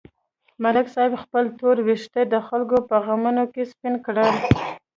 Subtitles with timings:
[0.63, 4.31] ملک صاحب خپل تور وېښته د خلکو په غمونو کې سپین کړل.